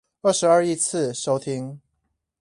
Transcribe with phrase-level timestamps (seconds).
[0.23, 1.79] 二十二億次收聽